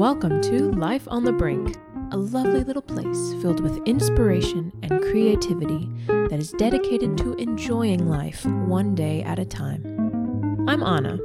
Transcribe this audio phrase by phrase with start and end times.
[0.00, 1.76] Welcome to Life on the Brink,
[2.10, 8.46] a lovely little place filled with inspiration and creativity that is dedicated to enjoying life
[8.46, 9.84] one day at a time.
[10.66, 11.18] I'm Anna,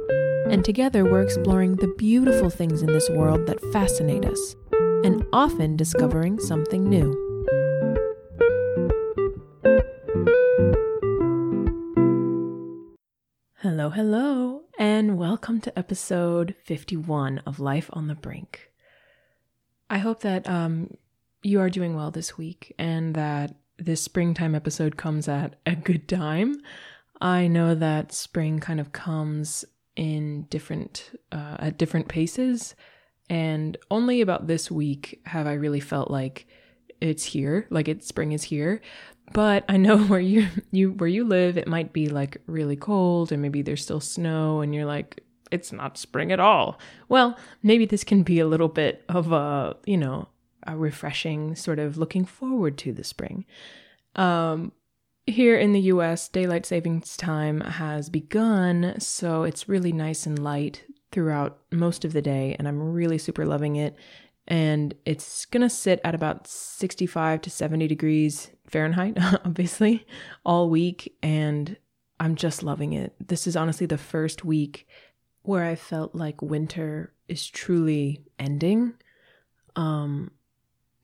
[0.50, 4.56] and together we're exploring the beautiful things in this world that fascinate us,
[5.04, 7.22] and often discovering something new.
[13.60, 18.70] Hello, hello, and welcome to episode 51 of Life on the Brink.
[19.88, 20.90] I hope that um,
[21.42, 26.08] you are doing well this week and that this springtime episode comes at a good
[26.08, 26.60] time.
[27.20, 32.74] I know that spring kind of comes in different uh, at different paces,
[33.30, 36.46] and only about this week have I really felt like
[37.00, 38.80] it's here, like it spring is here.
[39.32, 43.32] But I know where you you where you live, it might be like really cold,
[43.32, 46.78] and maybe there's still snow, and you're like, it's not spring at all.
[47.08, 50.28] Well, maybe this can be a little bit of a you know
[50.66, 53.44] a refreshing sort of looking forward to the spring.
[54.16, 54.72] Um,
[55.26, 60.84] here in the US, daylight savings time has begun, so it's really nice and light
[61.12, 63.96] throughout most of the day, and I'm really super loving it
[64.48, 70.06] and it's gonna sit at about 65 to 70 degrees Fahrenheit, obviously,
[70.44, 71.76] all week, and
[72.20, 73.14] I'm just loving it.
[73.26, 74.86] This is honestly the first week
[75.46, 78.94] where I felt like winter is truly ending.
[79.74, 80.32] Um,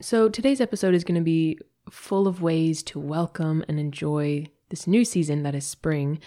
[0.00, 1.58] so today's episode is going to be
[1.90, 6.18] full of ways to welcome and enjoy this new season that is spring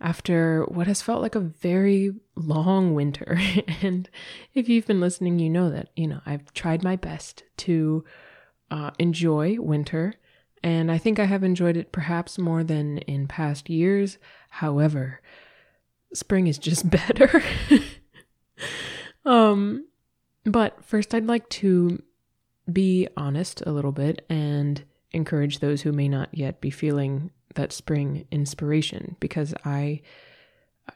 [0.00, 3.40] after what has felt like a very long winter.
[3.82, 4.08] and
[4.52, 8.04] if you've been listening, you know that, you know, I've tried my best to
[8.70, 10.14] uh, enjoy winter.
[10.62, 14.18] And I think I have enjoyed it perhaps more than in past years.
[14.48, 15.20] However,
[16.14, 17.42] spring is just better.
[19.24, 19.86] um,
[20.44, 22.02] but first, I'd like to
[22.70, 27.72] be honest a little bit and encourage those who may not yet be feeling that
[27.72, 30.00] spring inspiration because I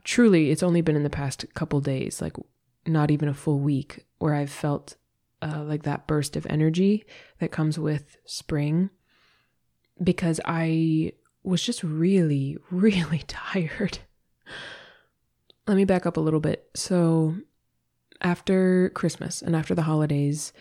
[0.04, 2.36] truly, it's only been in the past couple days, like
[2.86, 4.96] not even a full week, where I've felt
[5.40, 7.04] uh, like that burst of energy
[7.38, 8.90] that comes with spring
[10.02, 11.12] because I
[11.42, 13.98] was just really, really tired.
[15.68, 16.66] Let me back up a little bit.
[16.74, 17.36] So,
[18.22, 20.54] after Christmas and after the holidays,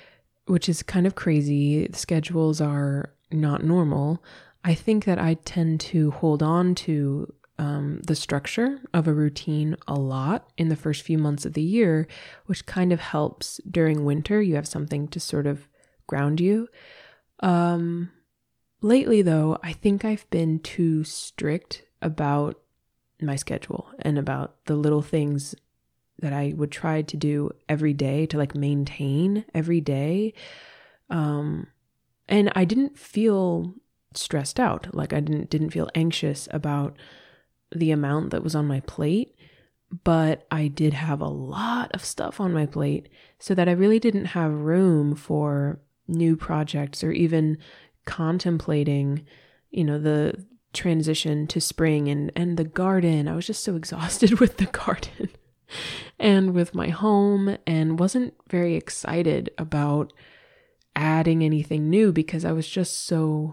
[0.48, 4.22] which is kind of crazy, schedules are not normal.
[4.66, 9.78] I think that I tend to hold on to um, the structure of a routine
[9.88, 12.06] a lot in the first few months of the year,
[12.46, 14.42] which kind of helps during winter.
[14.42, 15.70] You have something to sort of
[16.06, 16.68] ground you.
[17.40, 18.12] Um,
[18.82, 22.60] lately, though, I think I've been too strict about
[23.22, 25.56] my schedule and about the little things
[26.20, 30.34] that I would try to do every day to like maintain every day.
[31.10, 31.68] Um,
[32.28, 33.76] and I didn't feel
[34.14, 34.94] stressed out.
[34.94, 36.96] Like I didn't didn't feel anxious about
[37.76, 39.36] the amount that was on my plate,
[40.04, 44.00] but I did have a lot of stuff on my plate so that I really
[44.00, 47.58] didn't have room for new projects or even
[48.06, 49.26] contemplating,
[49.70, 53.28] you know, the transition to spring and and the garden.
[53.28, 55.30] I was just so exhausted with the garden
[56.20, 60.14] and with my home and wasn't very excited about
[60.96, 63.52] adding anything new because I was just so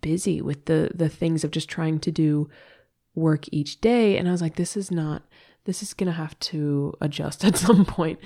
[0.00, 2.48] busy with the the things of just trying to do
[3.14, 5.22] work each day and I was like this is not
[5.64, 8.18] this is going to have to adjust at some point.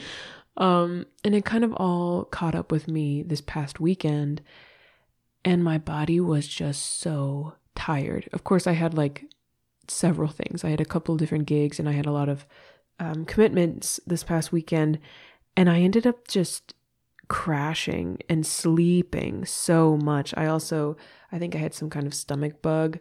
[0.56, 4.42] Um and it kind of all caught up with me this past weekend
[5.44, 8.28] and my body was just so tired.
[8.32, 9.24] Of course I had like
[9.88, 10.64] several things.
[10.64, 12.46] I had a couple different gigs and I had a lot of
[12.98, 14.98] um, commitments this past weekend
[15.56, 16.74] and I ended up just
[17.28, 20.34] crashing and sleeping so much.
[20.36, 20.96] I also
[21.30, 22.98] I think I had some kind of stomach bug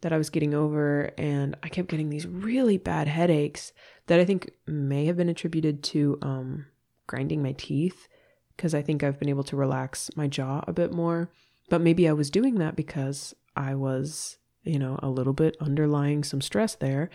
[0.00, 3.72] that I was getting over, and I kept getting these really bad headaches
[4.06, 6.66] that I think may have been attributed to um,
[7.06, 8.08] grinding my teeth
[8.56, 11.30] because I think I've been able to relax my jaw a bit more.
[11.68, 16.24] But maybe I was doing that because I was, you know, a little bit underlying
[16.24, 17.10] some stress there.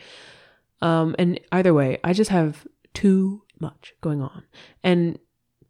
[0.82, 4.44] Um, and either way, I just have too much going on
[4.84, 5.18] and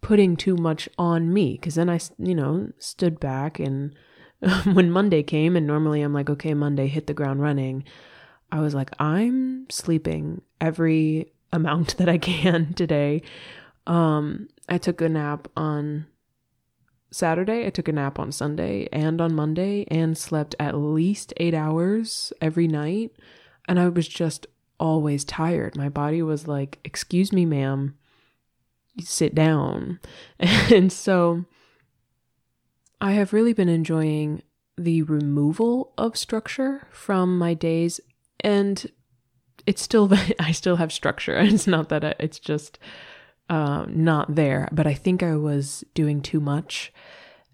[0.02, 3.94] putting too much on me because then I, you know, stood back and
[4.74, 7.84] when Monday came, and normally I'm like, okay, Monday, hit the ground running,
[8.52, 13.22] I was like, I'm sleeping every amount that I can today.
[13.88, 16.08] Um, I took a nap on
[17.14, 21.54] Saturday, I took a nap on Sunday and on Monday, and slept at least eight
[21.54, 23.12] hours every night.
[23.68, 24.48] And I was just
[24.80, 25.78] always tired.
[25.78, 27.96] My body was like, Excuse me, ma'am,
[29.00, 30.00] sit down.
[30.40, 31.46] And so
[33.00, 34.42] I have really been enjoying
[34.78, 38.00] the removal of structure from my days
[38.40, 38.90] and
[39.68, 41.38] it's still I still have structure.
[41.42, 42.80] It's not that I, it's just
[43.50, 46.94] uh, not there, but I think I was doing too much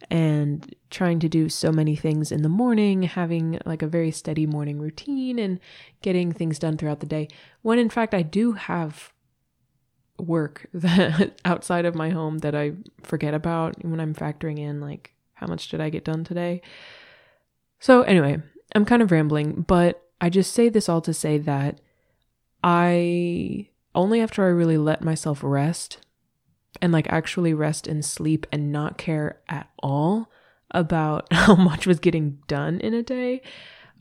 [0.10, 4.46] and trying to do so many things in the morning, having like a very steady
[4.46, 5.60] morning routine and
[6.02, 7.28] getting things done throughout the day.
[7.62, 9.12] When in fact I do have
[10.18, 15.14] work that outside of my home that I forget about when I'm factoring in like
[15.34, 16.62] how much did I get done today.
[17.80, 18.42] So anyway,
[18.76, 21.80] I'm kind of rambling, but I just say this all to say that
[22.62, 26.00] I only after I really let myself rest
[26.82, 30.30] and like actually rest and sleep and not care at all
[30.72, 33.42] about how much was getting done in a day,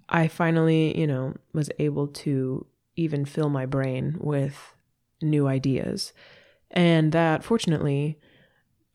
[0.09, 4.75] I finally, you know, was able to even fill my brain with
[5.23, 6.13] new ideas.
[6.71, 8.19] And that, fortunately,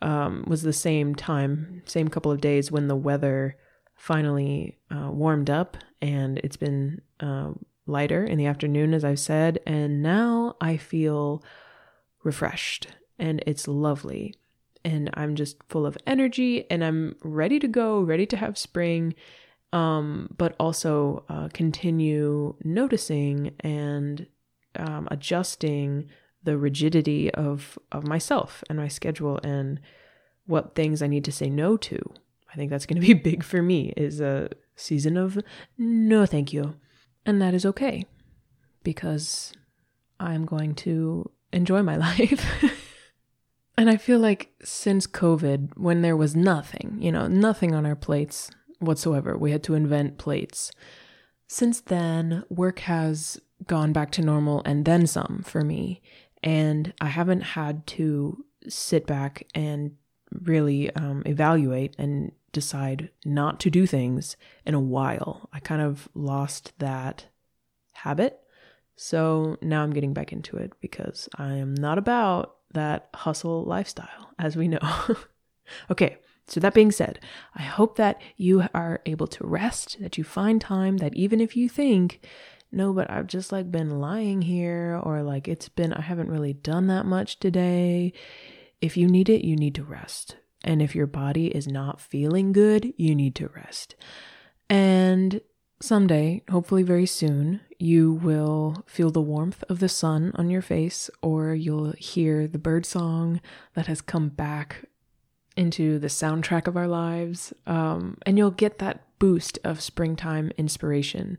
[0.01, 3.57] um, was the same time, same couple of days when the weather
[3.95, 7.51] finally uh, warmed up and it's been uh,
[7.85, 9.59] lighter in the afternoon, as I've said.
[9.65, 11.43] And now I feel
[12.23, 12.87] refreshed
[13.19, 14.35] and it's lovely.
[14.85, 19.15] And I'm just full of energy and I'm ready to go, ready to have spring,
[19.71, 24.27] um, but also uh, continue noticing and
[24.75, 26.09] um, adjusting
[26.43, 29.79] the rigidity of, of myself and my schedule and
[30.45, 32.13] what things I need to say no to.
[32.51, 35.39] I think that's going to be big for me is a season of
[35.77, 36.75] no thank you.
[37.25, 38.05] And that is okay
[38.83, 39.53] because
[40.19, 42.45] I'm going to enjoy my life.
[43.77, 47.95] And I feel like since COVID, when there was nothing, you know, nothing on our
[47.95, 50.71] plates whatsoever, we had to invent plates.
[51.47, 56.01] Since then, work has gone back to normal and then some for me.
[56.43, 59.93] And I haven't had to sit back and
[60.41, 65.49] really um, evaluate and decide not to do things in a while.
[65.51, 67.25] I kind of lost that
[67.91, 68.39] habit.
[68.95, 74.29] So now I'm getting back into it because I am not about that hustle lifestyle,
[74.39, 74.79] as we know.
[75.91, 76.17] okay,
[76.47, 77.19] so that being said,
[77.55, 81.55] I hope that you are able to rest, that you find time, that even if
[81.55, 82.25] you think,
[82.71, 86.53] no, but I've just like been lying here, or like it's been, I haven't really
[86.53, 88.13] done that much today.
[88.81, 90.35] If you need it, you need to rest.
[90.63, 93.95] And if your body is not feeling good, you need to rest.
[94.69, 95.41] And
[95.81, 101.09] someday, hopefully very soon, you will feel the warmth of the sun on your face,
[101.21, 103.41] or you'll hear the bird song
[103.73, 104.85] that has come back
[105.57, 111.37] into the soundtrack of our lives, um, and you'll get that boost of springtime inspiration.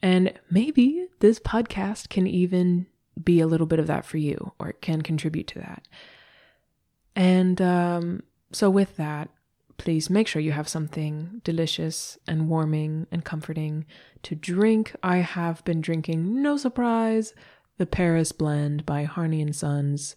[0.00, 2.86] And maybe this podcast can even
[3.22, 5.88] be a little bit of that for you, or it can contribute to that.
[7.18, 8.22] And um,
[8.52, 9.28] so, with that,
[9.76, 13.86] please make sure you have something delicious and warming and comforting
[14.22, 14.94] to drink.
[15.02, 17.34] I have been drinking, no surprise,
[17.76, 20.14] the Paris blend by Harney and Sons.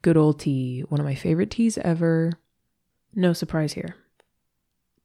[0.00, 2.34] Good old tea, one of my favorite teas ever.
[3.16, 3.96] No surprise here.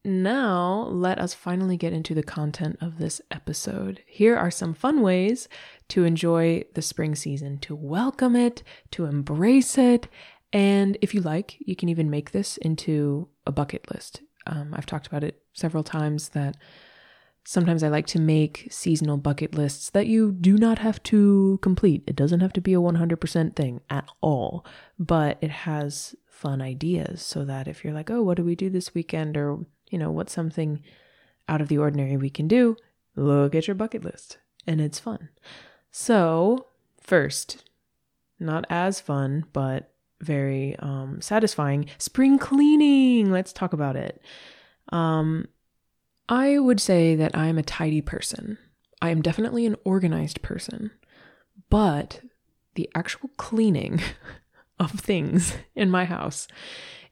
[0.06, 4.02] Now, let us finally get into the content of this episode.
[4.06, 5.48] Here are some fun ways
[5.88, 10.10] to enjoy the spring season, to welcome it, to embrace it,
[10.54, 14.22] and if you like, you can even make this into a bucket list.
[14.46, 16.56] Um, I've talked about it several times that
[17.44, 22.04] sometimes I like to make seasonal bucket lists that you do not have to complete.
[22.06, 24.64] It doesn't have to be a 100% thing at all,
[25.00, 28.70] but it has fun ideas so that if you're like, oh, what do we do
[28.70, 29.36] this weekend?
[29.36, 30.84] Or, you know, what's something
[31.50, 32.78] out of the ordinary we can do?
[33.16, 35.30] Look at your bucket list and it's fun.
[35.92, 36.68] So,
[37.02, 37.70] first,
[38.40, 39.93] not as fun, but
[40.24, 41.88] very um, satisfying.
[41.98, 43.32] Spring cleaning.
[43.32, 44.22] Let's talk about it.
[44.90, 45.48] Um,
[46.30, 48.58] I would say that I am a tidy person.
[49.02, 50.92] I am definitely an organized person,
[51.70, 52.22] but
[52.76, 54.02] the actual cleaning
[54.80, 56.48] of things in my house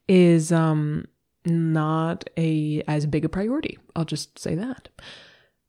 [0.07, 1.05] is um,
[1.45, 3.77] not a as big a priority.
[3.95, 4.89] I'll just say that.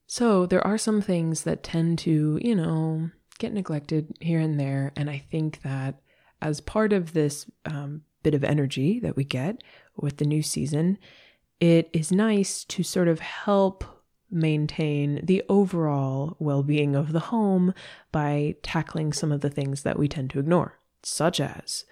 [0.07, 4.93] So there are some things that tend to, you know, get neglected here and there,
[4.95, 6.01] and I think that
[6.43, 9.63] as part of this um, bit of energy that we get
[9.97, 10.99] with the new season,
[11.61, 13.85] it is nice to sort of help
[14.31, 17.73] maintain the overall well being of the home
[18.11, 21.85] by tackling some of the things that we tend to ignore, such as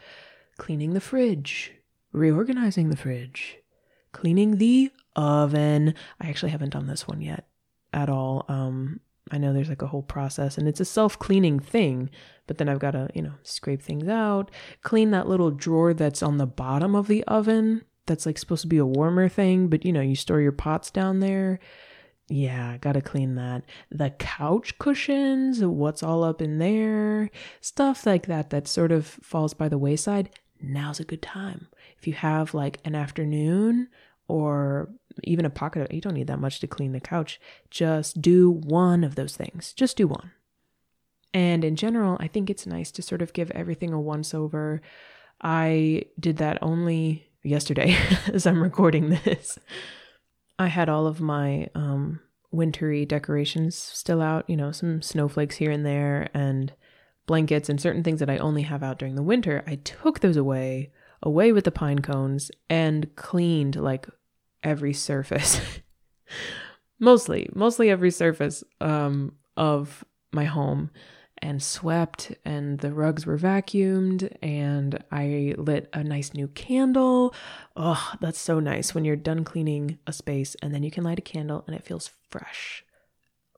[0.58, 1.72] cleaning the fridge,
[2.12, 3.58] reorganizing the fridge,
[4.12, 5.94] cleaning the oven.
[6.20, 7.46] I actually haven't done this one yet
[7.92, 8.46] at all.
[8.48, 9.00] Um,
[9.30, 12.10] I know there's like a whole process and it's a self cleaning thing,
[12.46, 14.50] but then I've got to, you know, scrape things out,
[14.82, 18.68] clean that little drawer that's on the bottom of the oven that's like supposed to
[18.68, 21.60] be a warmer thing, but you know, you store your pots down there.
[22.28, 23.64] Yeah, gotta clean that.
[23.90, 29.54] The couch cushions, what's all up in there, stuff like that that sort of falls
[29.54, 30.30] by the wayside.
[30.60, 31.68] Now's a good time.
[31.98, 33.88] If you have like an afternoon
[34.28, 34.90] or
[35.24, 37.40] even a pocket, you don't need that much to clean the couch.
[37.70, 39.72] Just do one of those things.
[39.72, 40.32] Just do one.
[41.32, 44.80] And in general, I think it's nice to sort of give everything a once over.
[45.40, 47.96] I did that only yesterday
[48.32, 49.58] as I'm recording this.
[50.58, 55.70] I had all of my um, wintry decorations still out, you know, some snowflakes here
[55.70, 56.72] and there, and
[57.26, 59.62] blankets and certain things that I only have out during the winter.
[59.66, 60.90] I took those away,
[61.22, 64.08] away with the pine cones, and cleaned like
[64.62, 65.60] every surface.
[66.98, 70.90] mostly, mostly every surface um, of my home
[71.42, 77.34] and swept and the rugs were vacuumed and I lit a nice new candle.
[77.74, 81.18] Oh, that's so nice when you're done cleaning a space and then you can light
[81.18, 82.84] a candle and it feels fresh.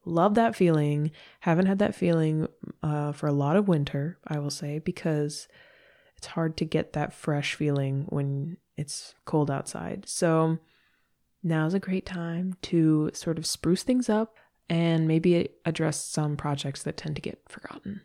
[0.04, 1.10] Love that feeling.
[1.40, 2.48] Haven't had that feeling
[2.82, 5.48] uh, for a lot of winter, I will say, because
[6.16, 10.04] it's hard to get that fresh feeling when it's cold outside.
[10.08, 10.58] So
[11.42, 14.36] now's a great time to sort of spruce things up,
[14.68, 18.00] and maybe address some projects that tend to get forgotten.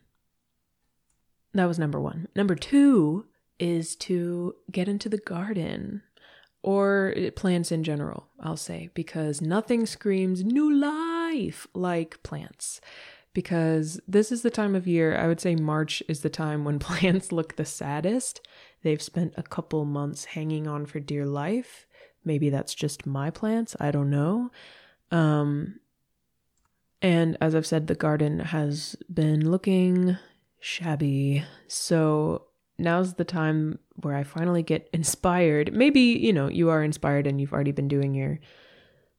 [1.53, 2.27] That was number one.
[2.36, 3.25] Number two
[3.60, 6.03] is to get into the garden
[6.62, 12.82] or plants in general, I'll say, because nothing screams new life like plants.
[13.34, 16.79] Because this is the time of year, I would say March is the time when
[16.79, 18.46] plants look the saddest.
[18.84, 21.86] They've spent a couple months hanging on for dear life.
[22.27, 24.51] Maybe that's just my plants, I don't know.
[25.12, 25.79] Um,
[27.01, 30.17] and as I've said, the garden has been looking
[30.60, 31.46] shabby.
[31.67, 35.74] So now's the time where I finally get inspired.
[35.74, 38.39] Maybe, you know, you are inspired and you've already been doing your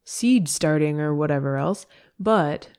[0.03, 1.85] seed starting or whatever else.
[2.19, 2.69] But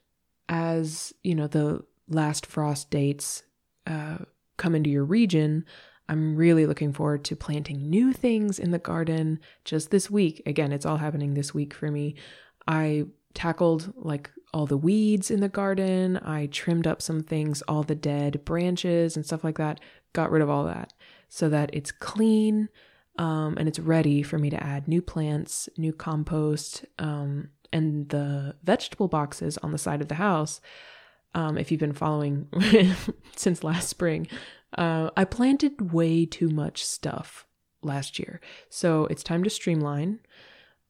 [0.49, 3.43] as, you know, the last frost dates
[3.87, 4.19] uh,
[4.57, 5.65] come into your region,
[6.11, 10.43] I'm really looking forward to planting new things in the garden just this week.
[10.45, 12.17] Again, it's all happening this week for me.
[12.67, 16.17] I tackled like all the weeds in the garden.
[16.17, 19.79] I trimmed up some things, all the dead branches and stuff like that.
[20.13, 20.93] Got rid of all that
[21.29, 22.69] so that it's clean
[23.17, 28.57] um, and it's ready for me to add new plants, new compost, um, and the
[28.65, 30.61] vegetable boxes on the side of the house.
[31.35, 32.49] Um, if you've been following
[33.37, 34.27] since last spring,
[34.77, 37.47] uh, I planted way too much stuff
[37.83, 38.41] last year.
[38.69, 40.21] So it's time to streamline.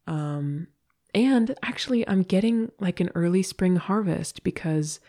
[0.06, 0.68] Um,
[1.14, 5.00] and actually, I'm getting like an early spring harvest because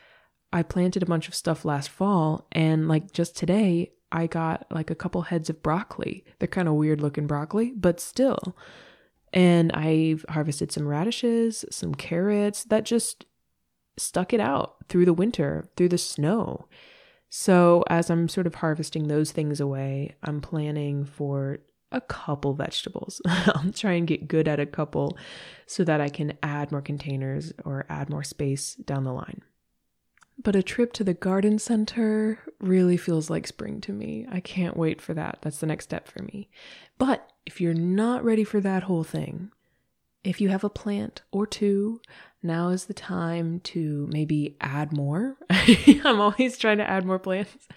[0.54, 2.48] I planted a bunch of stuff last fall.
[2.52, 6.26] And like just today, I got like a couple heads of broccoli.
[6.40, 8.56] They're kind of weird looking broccoli, but still.
[9.34, 13.26] And I've harvested some radishes, some carrots that just
[14.02, 16.68] stuck it out through the winter, through the snow.
[17.30, 21.60] So, as I'm sort of harvesting those things away, I'm planning for
[21.92, 23.22] a couple vegetables.
[23.26, 25.18] I'll try and get good at a couple
[25.66, 29.42] so that I can add more containers or add more space down the line.
[30.44, 34.26] But a trip to the garden center really feels like spring to me.
[34.32, 35.40] I can't wait for that.
[35.42, 36.50] That's the next step for me.
[36.98, 39.52] But if you're not ready for that whole thing,
[40.24, 42.02] if you have a plant or two,
[42.44, 45.38] now is the time to maybe add more.
[45.50, 47.68] I'm always trying to add more plants.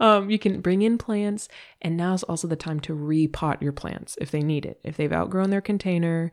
[0.00, 1.48] Um, you can bring in plants,
[1.82, 4.80] and now is also the time to repot your plants if they need it.
[4.82, 6.32] If they've outgrown their container,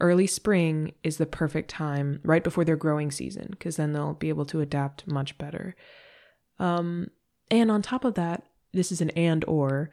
[0.00, 4.28] early spring is the perfect time, right before their growing season, because then they'll be
[4.28, 5.74] able to adapt much better.
[6.58, 7.10] Um,
[7.50, 9.90] and on top of that, this is an and or,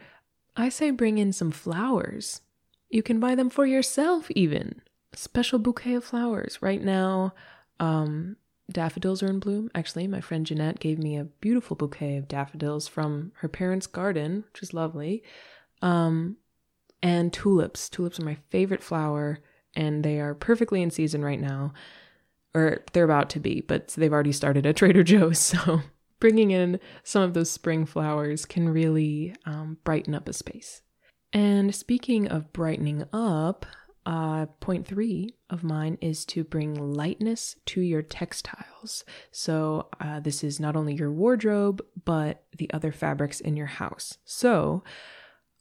[0.55, 2.41] I say bring in some flowers.
[2.89, 4.81] You can buy them for yourself, even
[5.13, 6.61] special bouquet of flowers.
[6.61, 7.33] Right now,
[7.79, 8.37] um,
[8.71, 9.69] daffodils are in bloom.
[9.73, 14.43] Actually, my friend Jeanette gave me a beautiful bouquet of daffodils from her parents' garden,
[14.51, 15.23] which is lovely.
[15.81, 16.37] Um,
[17.01, 17.89] and tulips.
[17.89, 19.39] Tulips are my favorite flower,
[19.75, 21.73] and they are perfectly in season right now.
[22.53, 25.39] Or they're about to be, but they've already started at Trader Joe's.
[25.39, 25.81] So
[26.19, 30.81] bringing in some of those spring flowers can really um, brighten up a space.
[31.33, 33.65] And speaking of brightening up,
[34.07, 39.03] uh, point three of mine is to bring lightness to your textiles.
[39.31, 44.17] So, uh, this is not only your wardrobe, but the other fabrics in your house.
[44.23, 44.81] So,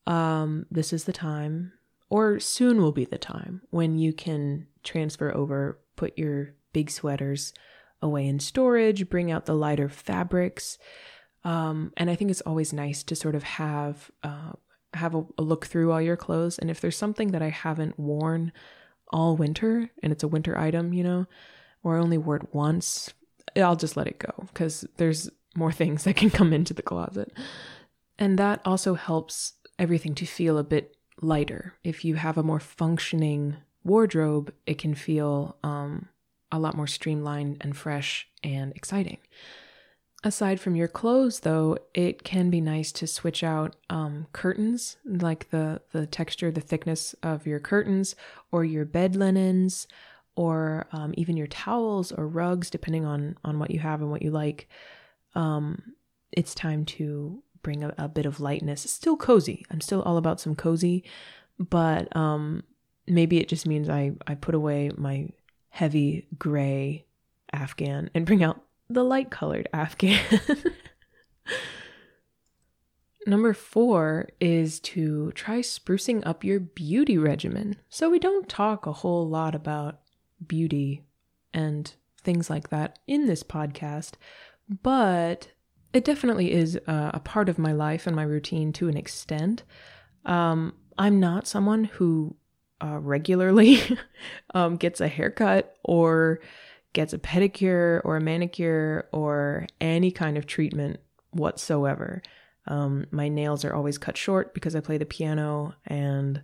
[0.06, 1.72] um, this is the time,
[2.08, 7.52] or soon will be the time, when you can transfer over, put your big sweaters
[8.00, 10.78] away in storage, bring out the lighter fabrics.
[11.42, 14.52] Um, and I think it's always nice to sort of have uh,
[14.96, 16.58] have a, a look through all your clothes.
[16.58, 18.52] And if there's something that I haven't worn
[19.12, 21.26] all winter and it's a winter item, you know,
[21.82, 23.12] or I only wore it once,
[23.56, 27.32] I'll just let it go because there's more things that can come into the closet.
[28.18, 31.74] And that also helps everything to feel a bit lighter.
[31.84, 36.08] If you have a more functioning wardrobe, it can feel um,
[36.50, 39.18] a lot more streamlined and fresh and exciting.
[40.24, 45.50] Aside from your clothes, though, it can be nice to switch out um, curtains, like
[45.50, 48.16] the the texture, the thickness of your curtains,
[48.50, 49.86] or your bed linens,
[50.34, 54.22] or um, even your towels or rugs, depending on on what you have and what
[54.22, 54.68] you like.
[55.34, 55.94] Um,
[56.32, 58.90] it's time to bring a, a bit of lightness.
[58.90, 59.66] Still cozy.
[59.70, 61.04] I'm still all about some cozy,
[61.58, 62.64] but um,
[63.06, 65.28] maybe it just means I I put away my
[65.68, 67.04] heavy gray
[67.52, 70.20] Afghan and bring out the light colored Afghan.
[73.26, 77.76] Number four is to try sprucing up your beauty regimen.
[77.88, 80.00] So, we don't talk a whole lot about
[80.46, 81.02] beauty
[81.52, 84.12] and things like that in this podcast,
[84.82, 85.50] but
[85.92, 89.62] it definitely is a, a part of my life and my routine to an extent.
[90.24, 92.36] Um, I'm not someone who
[92.82, 93.80] uh, regularly
[94.54, 96.40] um, gets a haircut or
[96.96, 100.98] gets a pedicure or a manicure or any kind of treatment
[101.30, 102.22] whatsoever.
[102.66, 106.40] Um, my nails are always cut short because I play the piano and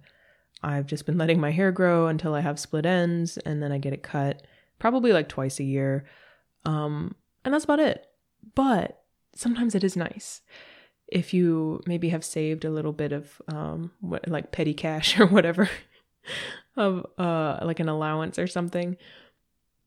[0.62, 3.78] I've just been letting my hair grow until I have split ends and then I
[3.78, 4.46] get it cut
[4.78, 6.04] probably like twice a year.
[6.66, 7.14] Um,
[7.46, 8.06] and that's about it.
[8.54, 9.02] But
[9.34, 10.42] sometimes it is nice
[11.08, 15.26] if you maybe have saved a little bit of um, what, like petty cash or
[15.26, 15.70] whatever
[16.76, 18.98] of uh, like an allowance or something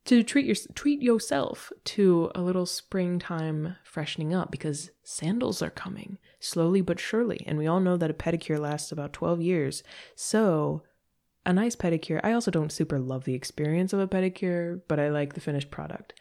[0.05, 6.17] to treat your treat yourself to a little springtime freshening up because sandals are coming
[6.39, 7.43] slowly but surely.
[7.47, 9.83] And we all know that a pedicure lasts about 12 years.
[10.15, 10.83] So
[11.45, 12.19] a nice pedicure.
[12.23, 15.71] I also don't super love the experience of a pedicure but i like the finished
[15.71, 16.13] product.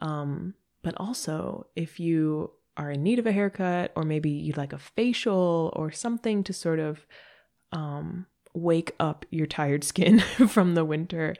[0.00, 4.72] Um, but also if you are in need of a haircut or maybe you'd like
[4.72, 7.06] a facial or something to sort of
[7.72, 11.34] um, wake up your tired skin from the winter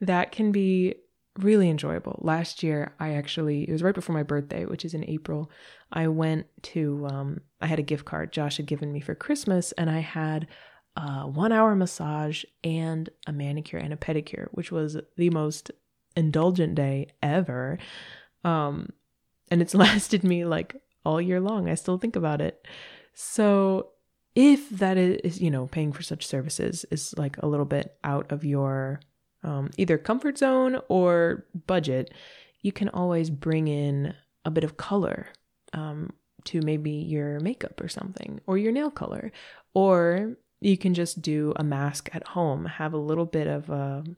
[0.00, 0.96] that can be
[1.38, 2.18] really enjoyable.
[2.22, 5.50] Last year, I actually, it was right before my birthday, which is in April.
[5.92, 9.72] I went to, um, I had a gift card Josh had given me for Christmas,
[9.72, 10.48] and I had
[10.96, 15.70] a one hour massage and a manicure and a pedicure, which was the most
[16.16, 17.78] indulgent day ever.
[18.44, 18.90] Um,
[19.50, 21.68] and it's lasted me like all year long.
[21.68, 22.66] I still think about it.
[23.14, 23.90] So,
[24.36, 28.30] if that is, you know, paying for such services is like a little bit out
[28.30, 29.00] of your
[29.42, 32.12] um, either comfort zone or budget,
[32.60, 35.28] you can always bring in a bit of color
[35.72, 36.10] um,
[36.44, 39.32] to maybe your makeup or something, or your nail color,
[39.74, 43.74] or you can just do a mask at home, have a little bit of a,
[43.74, 44.16] um,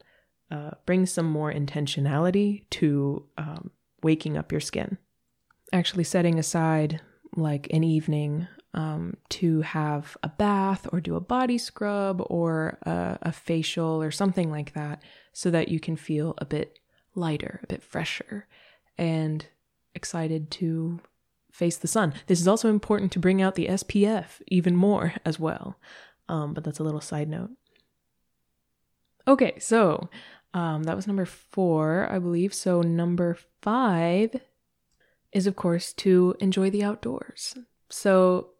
[0.50, 3.70] uh, bring some more intentionality to um,
[4.02, 4.98] waking up your skin.
[5.72, 7.00] Actually, setting aside
[7.36, 13.18] like an evening um, to have a bath or do a body scrub or a,
[13.22, 16.78] a facial or something like that so that you can feel a bit
[17.14, 18.46] lighter, a bit fresher,
[18.96, 19.46] and
[19.94, 21.00] excited to
[21.50, 22.14] face the sun.
[22.26, 25.78] This is also important to bring out the SPF even more as well.
[26.28, 27.50] Um, but that's a little side note.
[29.28, 30.08] Okay, so
[30.54, 32.54] um, that was number four, I believe.
[32.54, 34.34] So number five
[35.32, 37.56] is, of course, to enjoy the outdoors.
[37.88, 38.51] So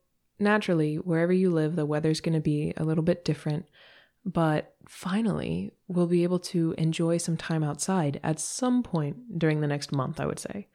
[0.43, 3.67] naturally, wherever you live, the weather's going to be a little bit different.
[4.25, 9.67] But finally, we'll be able to enjoy some time outside at some point during the
[9.67, 10.69] next month, I would say.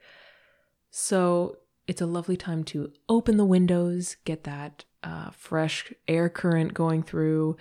[0.90, 6.74] So it's a lovely time to open the windows, get that uh, fresh air current
[6.74, 7.56] going through.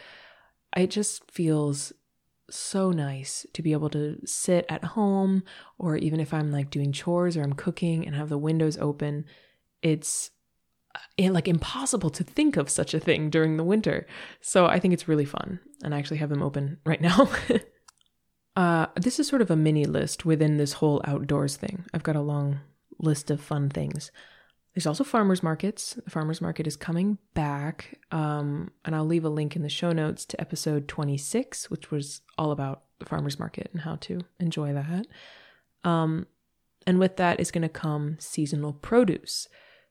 [0.75, 1.93] It just feels
[2.49, 5.43] so nice to be able to sit at home,
[5.77, 9.25] or even if I'm like doing chores or I'm cooking and have the windows open.
[9.81, 10.31] It's
[11.19, 14.07] like impossible to think of such a thing during the winter.
[14.41, 15.59] So I think it's really fun.
[15.83, 17.29] And I actually have them open right now.
[18.55, 21.85] uh, this is sort of a mini list within this whole outdoors thing.
[21.93, 22.59] I've got a long
[22.99, 24.11] list of fun things.
[24.73, 25.97] There's also farmers markets.
[26.03, 27.99] The farmers market is coming back.
[28.11, 32.21] Um, and I'll leave a link in the show notes to episode 26, which was
[32.37, 35.07] all about the farmers market and how to enjoy that.
[35.83, 36.27] Um,
[36.85, 39.47] and with that is going to come seasonal produce.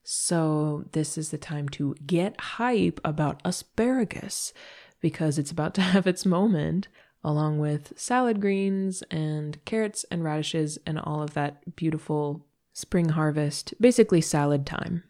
[0.09, 4.53] So, this is the time to get hype about asparagus
[5.01, 6.87] because it's about to have its moment.
[7.25, 13.75] along with salad greens and carrots and radishes and all of that beautiful spring harvest,
[13.81, 15.03] basically salad time.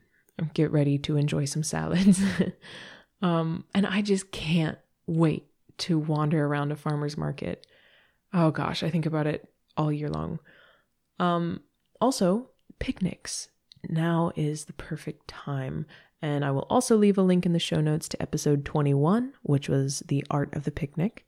[0.54, 2.22] Get ready to enjoy some salads.
[3.20, 5.44] um, and I just can't wait
[5.78, 7.66] to wander around a farmer's market.
[8.32, 10.38] Oh gosh, I think about it all year long.
[11.18, 11.60] Um,
[12.00, 13.48] also, picnics.
[13.88, 15.86] Now is the perfect time.
[16.22, 19.68] And I will also leave a link in the show notes to episode 21, which
[19.68, 21.26] was the art of the picnic.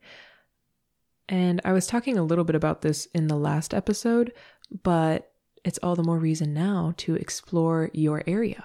[1.28, 4.32] And I was talking a little bit about this in the last episode,
[4.82, 5.32] but
[5.64, 8.64] it's all the more reason now to explore your area,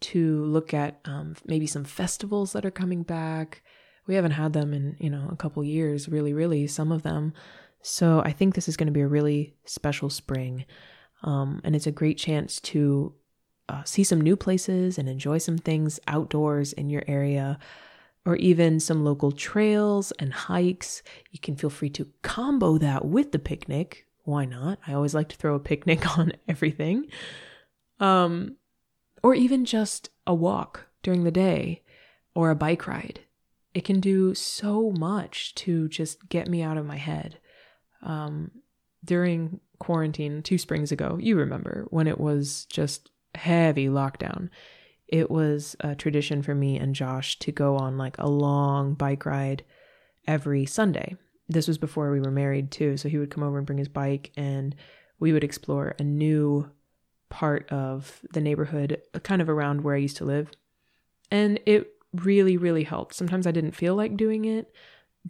[0.00, 3.62] to look at um, maybe some festivals that are coming back.
[4.06, 7.34] We haven't had them in, you know, a couple years, really, really, some of them.
[7.82, 10.64] So I think this is going to be a really special spring.
[11.22, 13.14] Um, and it's a great chance to
[13.68, 17.58] uh, see some new places and enjoy some things outdoors in your area
[18.26, 21.02] or even some local trails and hikes.
[21.30, 24.06] You can feel free to combo that with the picnic.
[24.24, 24.78] Why not?
[24.86, 27.06] I always like to throw a picnic on everything.
[27.98, 28.56] Um,
[29.22, 31.82] or even just a walk during the day
[32.34, 33.20] or a bike ride.
[33.74, 37.38] It can do so much to just get me out of my head.
[38.02, 38.50] Um,
[39.04, 44.48] during quarantine two springs ago, you remember when it was just heavy lockdown
[45.10, 49.26] it was a tradition for me and Josh to go on like a long bike
[49.26, 49.64] ride
[50.26, 51.16] every Sunday.
[51.48, 53.88] This was before we were married too, so he would come over and bring his
[53.88, 54.74] bike and
[55.18, 56.70] we would explore a new
[57.28, 60.50] part of the neighborhood kind of around where I used to live.
[61.30, 63.14] And it really really helped.
[63.14, 64.72] Sometimes I didn't feel like doing it,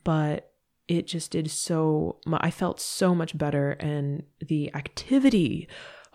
[0.04, 0.49] but
[0.90, 5.68] it just did so I felt so much better and the activity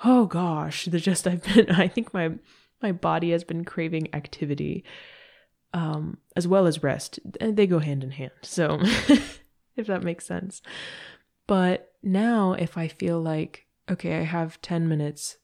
[0.03, 2.31] oh gosh, the just I've been I think my
[2.81, 4.83] my body has been craving activity
[5.73, 7.19] um, as well as rest.
[7.39, 8.31] And they go hand in hand.
[8.41, 8.79] So,
[9.75, 10.61] if that makes sense.
[11.47, 15.37] But now, if I feel like, okay, I have 10 minutes,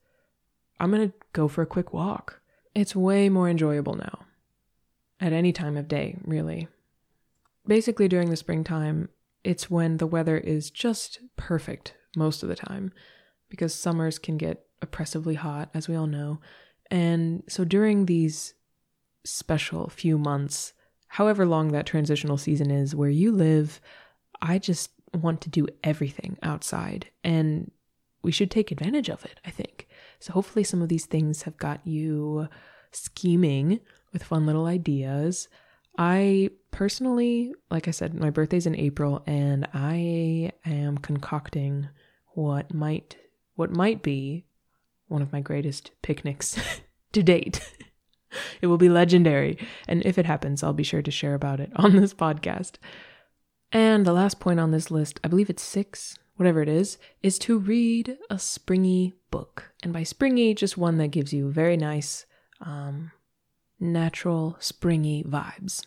[0.79, 2.41] I'm going to go for a quick walk.
[2.73, 4.25] It's way more enjoyable now.
[5.19, 6.67] At any time of day, really.
[7.67, 9.09] Basically, during the springtime,
[9.43, 12.91] it's when the weather is just perfect most of the time
[13.49, 16.39] because summers can get oppressively hot, as we all know.
[16.89, 18.53] And so during these
[19.23, 20.73] special few months,
[21.07, 23.79] however long that transitional season is where you live,
[24.41, 27.09] I just want to do everything outside.
[27.23, 27.71] And
[28.23, 29.87] we should take advantage of it, I think.
[30.19, 32.47] So hopefully, some of these things have got you
[32.91, 33.79] scheming
[34.13, 35.47] with fun little ideas.
[35.97, 41.89] I personally, like I said, my birthday's in April and I am concocting
[42.33, 43.17] what might
[43.55, 44.45] what might be
[45.07, 46.57] one of my greatest picnics
[47.11, 47.59] to date.
[48.61, 49.57] it will be legendary.
[49.87, 52.75] And if it happens, I'll be sure to share about it on this podcast.
[53.71, 57.37] And the last point on this list, I believe it's six, whatever it is, is
[57.39, 59.73] to read a springy book.
[59.83, 62.25] And by springy, just one that gives you very nice,
[62.61, 63.11] um,
[63.81, 65.85] natural, springy vibes.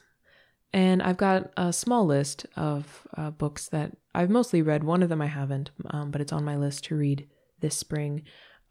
[0.72, 4.82] And I've got a small list of uh, books that I've mostly read.
[4.82, 7.28] One of them I haven't, um, but it's on my list to read
[7.60, 8.22] this spring.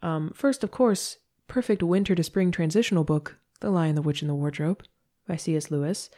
[0.02, 1.16] Um, first, of course,
[1.48, 4.84] perfect winter to spring transitional book, The Lion, the Witch, and the Wardrobe
[5.26, 5.70] by C.S.
[5.70, 6.10] Lewis.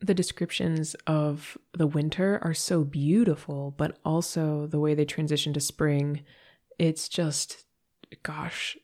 [0.00, 5.60] The descriptions of the winter are so beautiful, but also the way they transition to
[5.60, 6.22] spring,
[6.78, 7.64] it's just,
[8.22, 8.76] gosh,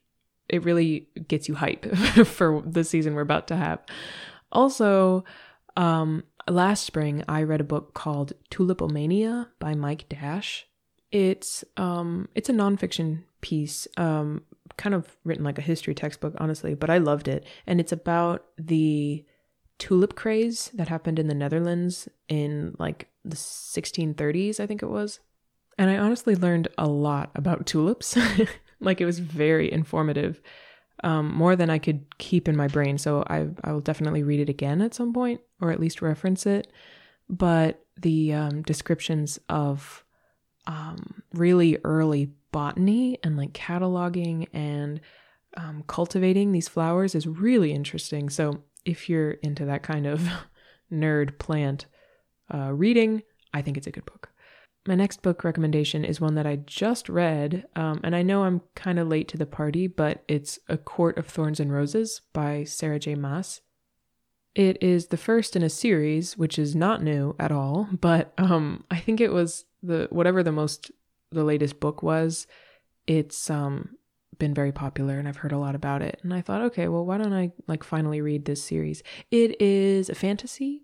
[0.50, 1.86] it really gets you hype
[2.26, 3.80] for the season we're about to have.
[4.52, 5.24] Also,
[5.76, 10.66] um, last spring I read a book called Tulipomania by Mike Dash.
[11.12, 14.42] It's um, it's a nonfiction piece, um,
[14.76, 17.44] kind of written like a history textbook, honestly, but I loved it.
[17.66, 19.24] And it's about the
[19.78, 25.20] tulip craze that happened in the Netherlands in like the 1630s, I think it was.
[25.78, 28.16] And I honestly learned a lot about tulips.
[28.80, 30.40] like it was very informative,
[31.04, 32.98] um, more than I could keep in my brain.
[32.98, 36.46] So I, I will definitely read it again at some point, or at least reference
[36.46, 36.70] it.
[37.28, 40.04] But the um, descriptions of
[40.66, 45.00] um, really early botany and like cataloging and
[45.56, 48.30] um, cultivating these flowers is really interesting.
[48.30, 50.28] So if you're into that kind of
[50.92, 51.86] nerd plant
[52.52, 54.29] uh, reading, I think it's a good book.
[54.90, 58.61] My next book recommendation is one that I just read, um, and I know I'm
[58.74, 62.64] kind of late to the party, but it's A Court of Thorns and Roses by
[62.64, 63.14] Sarah J.
[63.14, 63.61] Maas.
[64.57, 68.83] It is the first in a series, which is not new at all, but um,
[68.90, 70.90] I think it was the whatever the most
[71.31, 72.48] the latest book was,
[73.07, 73.90] it's um
[74.40, 76.18] been very popular and I've heard a lot about it.
[76.24, 79.05] And I thought, okay, well, why don't I like finally read this series?
[79.31, 80.83] It is a fantasy.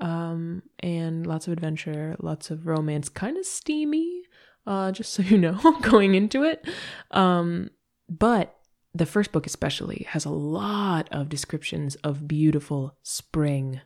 [0.00, 4.22] Um, and lots of adventure, lots of romance, kind of steamy,
[4.66, 6.66] uh, just so you know, going into it.
[7.10, 7.70] Um,
[8.08, 8.56] but
[8.94, 13.80] the first book, especially, has a lot of descriptions of beautiful spring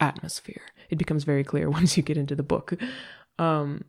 [0.00, 0.62] atmosphere.
[0.90, 2.74] It becomes very clear once you get into the book.
[3.38, 3.84] Um,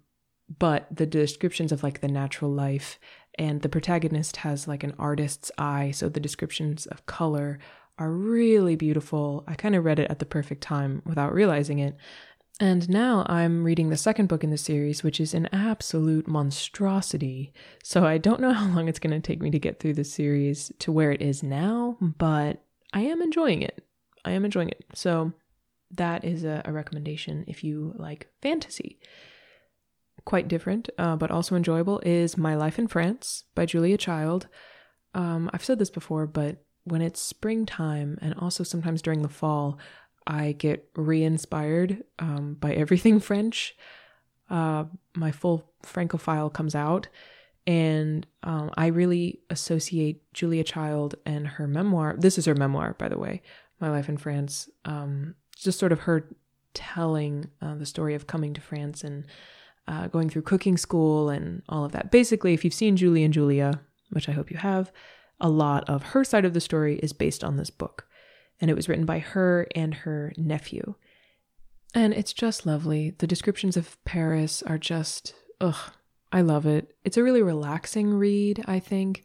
[0.57, 2.99] but the descriptions of like the natural life
[3.37, 7.59] and the protagonist has like an artist's eye, so the descriptions of color
[7.99, 9.43] are really beautiful.
[9.47, 11.97] I kind of read it at the perfect time without realizing it.
[12.61, 17.53] And now I'm reading the second book in the series, which is an absolute monstrosity.
[17.83, 20.03] So I don't know how long it's going to take me to get through the
[20.03, 23.85] series to where it is now, but I am enjoying it.
[24.25, 24.85] I am enjoying it.
[24.93, 25.33] So
[25.91, 28.99] that is a, a recommendation if you like fantasy.
[30.25, 34.47] Quite different, uh, but also enjoyable, is My Life in France by Julia Child.
[35.13, 39.77] Um, I've said this before, but when it's springtime and also sometimes during the fall,
[40.25, 43.75] I get re inspired um, by everything French.
[44.49, 47.07] Uh, my full Francophile comes out,
[47.67, 52.15] and um, I really associate Julia Child and her memoir.
[52.17, 53.41] This is her memoir, by the way,
[53.79, 54.69] My Life in France.
[54.85, 56.27] Um, just sort of her
[56.73, 59.25] telling uh, the story of coming to France and
[59.87, 62.11] uh, going through cooking school and all of that.
[62.11, 64.91] Basically, if you've seen Julie and Julia, which I hope you have,
[65.39, 68.07] a lot of her side of the story is based on this book.
[68.61, 70.95] And it was written by her and her nephew.
[71.95, 73.15] And it's just lovely.
[73.17, 75.91] The descriptions of Paris are just, ugh,
[76.31, 76.93] I love it.
[77.03, 79.23] It's a really relaxing read, I think,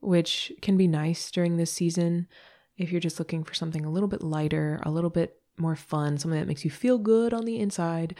[0.00, 2.28] which can be nice during this season
[2.76, 6.18] if you're just looking for something a little bit lighter, a little bit more fun,
[6.18, 8.16] something that makes you feel good on the inside.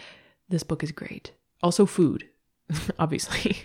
[0.48, 1.32] This book is great.
[1.62, 2.28] Also, food,
[2.98, 3.56] obviously.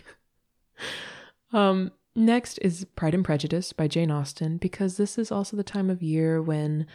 [1.53, 5.89] um, Next is Pride and Prejudice by Jane Austen, because this is also the time
[5.89, 6.86] of year when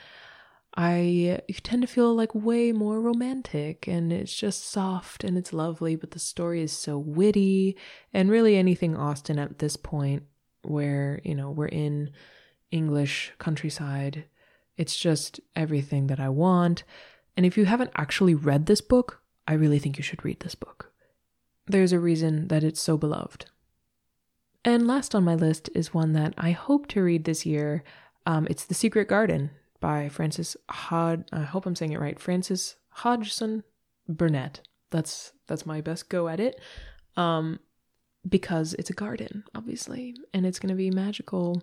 [0.77, 5.95] I tend to feel like way more romantic and it's just soft and it's lovely,
[5.95, 7.77] but the story is so witty.
[8.13, 10.25] And really, anything Austen at this point,
[10.63, 12.11] where, you know, we're in
[12.71, 14.25] English countryside,
[14.77, 16.83] it's just everything that I want.
[17.37, 20.57] And if you haven't actually read this book, I really think you should read this
[20.57, 20.93] book.
[21.67, 23.47] There's a reason that it's so beloved.
[24.65, 27.85] And last on my list is one that I hope to read this year.
[28.25, 31.25] Um, it's The Secret Garden by Francis Hod.
[31.33, 32.19] I hope I'm saying it right.
[32.19, 33.65] Frances Hodgson
[34.09, 34.61] Burnett.
[34.91, 36.59] That's that's my best go at it.
[37.17, 37.61] Um,
[38.27, 41.63] because it's a garden, obviously, and it's going to be magical.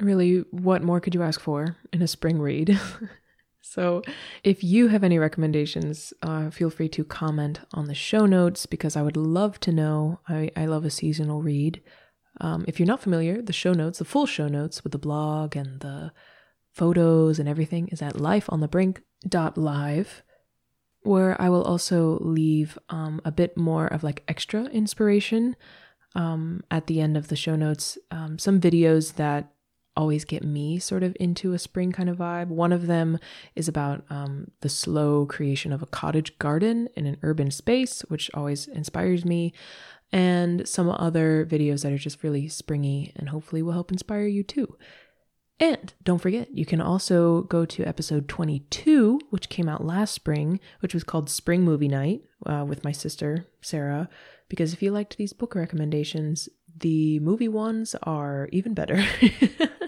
[0.00, 2.78] Really, what more could you ask for in a spring read?
[3.60, 4.02] so,
[4.44, 8.96] if you have any recommendations, uh, feel free to comment on the show notes because
[8.96, 10.20] I would love to know.
[10.28, 11.82] I, I love a seasonal read.
[12.40, 15.56] Um, if you're not familiar, the show notes, the full show notes with the blog
[15.56, 16.12] and the
[16.72, 20.22] photos and everything is at lifeonthebrink.live,
[21.02, 25.56] where I will also leave um, a bit more of like extra inspiration
[26.14, 27.98] um, at the end of the show notes.
[28.10, 29.50] Um, some videos that
[29.96, 32.46] always get me sort of into a spring kind of vibe.
[32.46, 33.18] One of them
[33.56, 38.30] is about um, the slow creation of a cottage garden in an urban space, which
[38.32, 39.52] always inspires me
[40.12, 44.42] and some other videos that are just really springy and hopefully will help inspire you
[44.42, 44.76] too.
[45.60, 50.60] And don't forget, you can also go to episode 22, which came out last spring,
[50.80, 54.08] which was called Spring Movie Night uh, with my sister, Sarah.
[54.48, 59.04] Because if you liked these book recommendations, the movie ones are even better.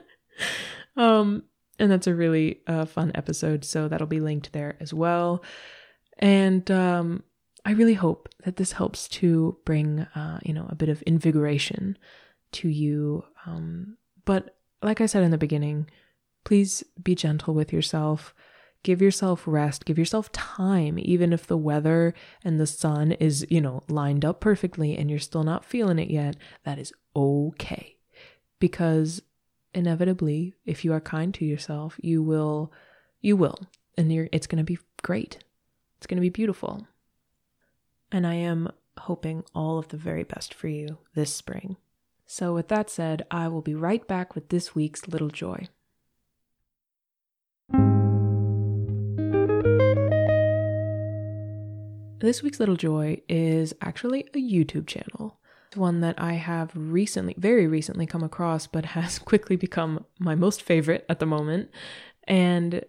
[0.96, 1.44] um,
[1.78, 5.42] and that's a really uh, fun episode, so that'll be linked there as well.
[6.18, 7.22] And um,
[7.64, 11.98] I really hope that this helps to bring, uh, you know, a bit of invigoration
[12.52, 13.24] to you.
[13.46, 15.88] Um, but like I said in the beginning,
[16.44, 18.34] please be gentle with yourself.
[18.82, 19.84] Give yourself rest.
[19.84, 24.40] Give yourself time, even if the weather and the sun is, you know, lined up
[24.40, 26.36] perfectly and you're still not feeling it yet.
[26.64, 27.96] That is okay.
[28.58, 29.20] Because
[29.74, 32.72] inevitably, if you are kind to yourself, you will,
[33.20, 33.58] you will,
[33.98, 35.44] and it's going to be great.
[35.98, 36.86] It's going to be beautiful
[38.12, 41.76] and I am hoping all of the very best for you this spring.
[42.26, 45.66] So, with that said, I will be right back with this week's Little Joy.
[52.20, 55.40] This week's Little Joy is actually a YouTube channel.
[55.68, 60.34] It's one that I have recently, very recently come across, but has quickly become my
[60.34, 61.70] most favorite at the moment
[62.24, 62.84] and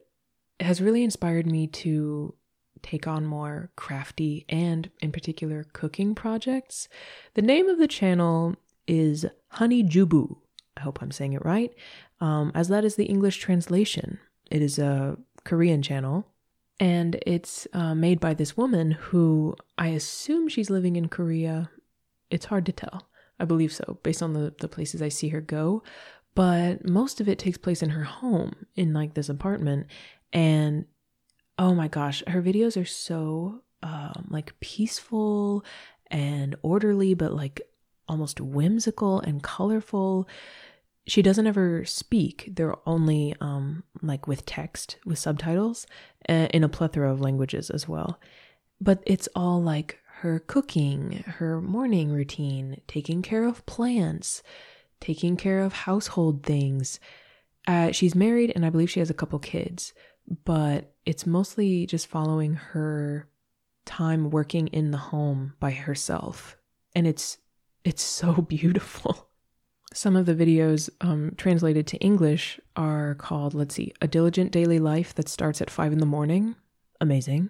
[0.59, 2.35] has really inspired me to
[2.83, 6.89] take on more crafty and, in particular, cooking projects.
[7.33, 8.55] The name of the channel
[8.87, 10.37] is Honey Jubu.
[10.77, 11.73] I hope I'm saying it right,
[12.19, 14.19] um, as that is the English translation.
[14.49, 16.25] It is a Korean channel,
[16.81, 21.69] And it's uh, made by this woman who I assume she's living in Korea.
[22.31, 23.07] It's hard to tell.
[23.39, 25.83] I believe so, based on the, the places I see her go.
[26.33, 29.85] But most of it takes place in her home, in like this apartment.
[30.33, 30.85] And
[31.61, 35.63] oh my gosh, her videos are so um, like peaceful
[36.09, 37.61] and orderly, but like
[38.07, 40.27] almost whimsical and colorful.
[41.05, 42.49] She doesn't ever speak.
[42.51, 45.85] They're only um, like with text, with subtitles,
[46.27, 48.19] uh, in a plethora of languages as well.
[48.81, 54.41] But it's all like her cooking, her morning routine, taking care of plants,
[54.99, 56.99] taking care of household things.
[57.67, 59.93] Uh, she's married and I believe she has a couple kids,
[60.45, 63.27] but it's mostly just following her
[63.85, 66.57] time working in the home by herself.
[66.95, 67.37] And it's
[67.83, 69.27] it's so beautiful.
[69.93, 74.79] Some of the videos um, translated to English are called, let's see, A Diligent Daily
[74.79, 76.55] Life that starts at five in the morning.
[77.01, 77.49] Amazing.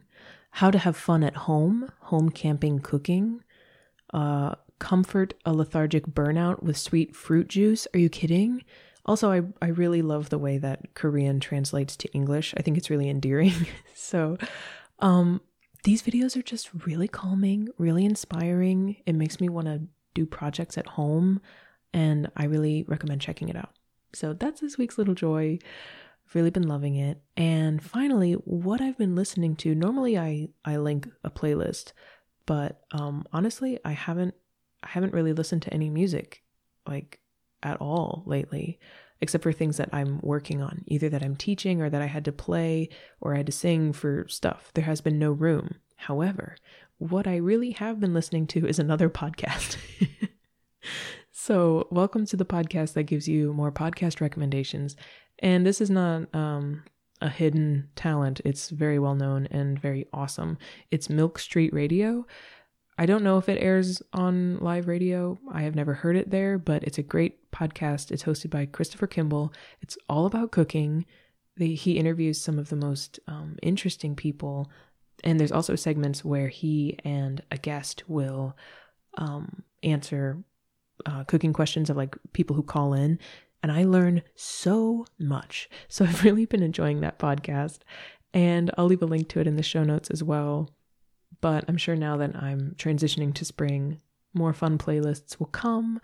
[0.52, 3.44] How to Have Fun at Home, Home Camping Cooking.
[4.12, 7.88] Uh, comfort a lethargic burnout with sweet fruit juice.
[7.94, 8.64] Are you kidding?
[9.06, 12.54] Also, I, I really love the way that Korean translates to English.
[12.58, 13.54] I think it's really endearing.
[13.96, 14.38] so,
[15.00, 15.42] um,
[15.84, 18.98] these videos are just really calming, really inspiring.
[19.06, 19.82] It makes me want to
[20.14, 21.42] do projects at home,
[21.94, 23.72] and I really recommend checking it out.
[24.14, 25.58] So that's this week's little joy.
[26.28, 27.22] I've really been loving it.
[27.36, 29.74] And finally, what I've been listening to.
[29.74, 31.94] Normally, I I link a playlist,
[32.46, 34.36] but um, honestly, I haven't
[34.84, 36.44] I haven't really listened to any music
[36.88, 37.21] like
[37.64, 38.80] at all lately,
[39.22, 42.26] except for things that I'm working on, either that I'm teaching or that I had
[42.26, 44.72] to play or I had to sing for stuff.
[44.74, 45.76] There has been no room.
[45.96, 46.56] However,
[46.98, 49.78] what I really have been listening to is another podcast.
[51.32, 54.96] so, welcome to the podcast that gives you more podcast recommendations.
[55.40, 56.84] And this is not um,
[57.22, 60.58] a hidden talent, it's very well known and very awesome.
[60.90, 62.26] It's Milk Street Radio.
[62.98, 65.40] I don't know if it airs on live radio.
[65.52, 68.12] I have never heard it there, but it's a great podcast.
[68.12, 69.54] It's hosted by Christopher Kimball.
[69.82, 71.06] It's all about cooking.
[71.58, 74.70] he interviews some of the most um, interesting people
[75.24, 78.56] and there's also segments where he and a guest will
[79.18, 80.44] um, answer
[81.06, 83.18] uh, cooking questions of like people who call in
[83.64, 87.80] and i learn so much so i've really been enjoying that podcast
[88.34, 90.70] and i'll leave a link to it in the show notes as well
[91.40, 94.02] but i'm sure now that i'm transitioning to spring
[94.34, 96.00] more fun playlists will come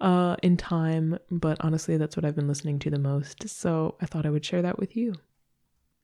[0.00, 4.06] uh, in time but honestly that's what i've been listening to the most so i
[4.06, 5.14] thought i would share that with you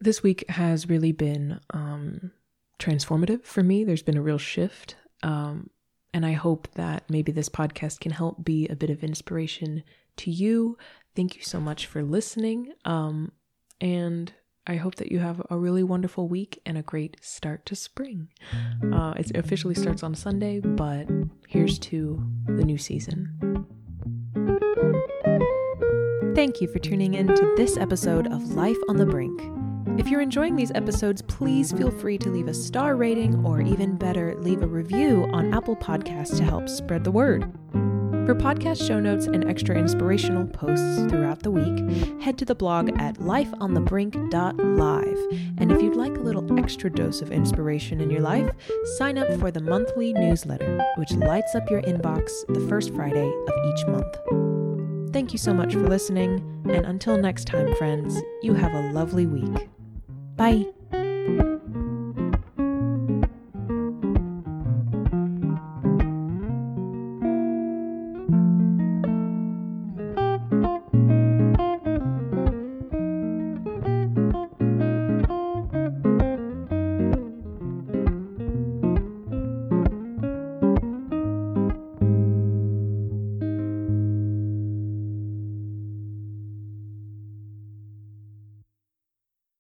[0.00, 2.31] this week has really been um,
[2.79, 3.85] transformative for me.
[3.85, 4.96] There's been a real shift.
[5.22, 5.70] Um,
[6.12, 9.83] and I hope that maybe this podcast can help be a bit of inspiration
[10.18, 10.79] to you.
[11.14, 12.72] Thank you so much for listening.
[12.85, 13.33] Um,
[13.81, 14.33] and
[14.66, 18.29] I hope that you have a really wonderful week and a great start to spring.
[18.92, 21.09] Uh, it officially starts on Sunday, but
[21.46, 23.66] here's to the new season.
[26.35, 29.40] Thank you for tuning in to this episode of Life on the Brink.
[29.98, 33.96] If you're enjoying these episodes, please feel free to leave a star rating or even
[33.96, 37.50] better, leave a review on Apple Podcasts to help spread the word.
[38.27, 42.91] For podcast show notes and extra inspirational posts throughout the week, head to the blog
[43.01, 45.19] at lifeonthebrink.live.
[45.59, 48.51] And if you'd like a little extra dose of inspiration in your life,
[48.99, 53.73] sign up for the monthly newsletter, which lights up your inbox the first Friday of
[53.73, 54.19] each month.
[55.12, 59.27] Thank you so much for listening, and until next time, friends, you have a lovely
[59.27, 59.69] week.
[60.35, 60.67] Bye.